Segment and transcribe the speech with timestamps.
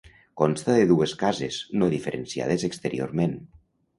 [0.41, 3.37] Consta de dues cases, no diferenciades exteriorment.